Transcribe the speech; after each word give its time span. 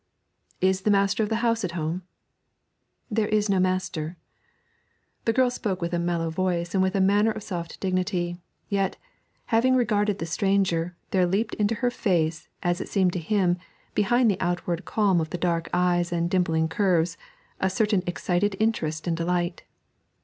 'Is 0.61 0.81
the 0.81 0.89
master 0.89 1.21
of 1.21 1.29
the 1.29 1.35
house 1.45 1.63
at 1.63 1.73
home?' 1.73 2.01
'There 3.11 3.27
is 3.27 3.49
no 3.51 3.59
master.' 3.59 4.17
The 5.25 5.33
girl 5.33 5.51
spoke 5.51 5.79
with 5.79 5.93
a 5.93 5.99
mellow 5.99 6.31
voice 6.31 6.73
and 6.73 6.81
with 6.81 6.95
a 6.95 6.99
manner 6.99 7.29
of 7.29 7.43
soft 7.43 7.79
dignity; 7.79 8.39
yet, 8.67 8.97
having 9.53 9.75
regarded 9.75 10.17
the 10.17 10.25
stranger, 10.25 10.95
there 11.11 11.27
leaped 11.27 11.53
into 11.53 11.75
her 11.75 11.91
face, 11.91 12.47
as 12.63 12.81
it 12.81 12.89
seemed 12.89 13.13
to 13.13 13.19
him, 13.19 13.57
behind 13.93 14.31
the 14.31 14.41
outward 14.41 14.85
calm 14.85 15.21
of 15.21 15.29
the 15.29 15.37
dark 15.37 15.69
eyes 15.71 16.11
and 16.11 16.31
dimpling 16.31 16.67
curves, 16.67 17.15
a 17.59 17.69
certain 17.69 18.01
excited 18.07 18.55
interest 18.59 19.05
and 19.05 19.15
delight. 19.15 19.61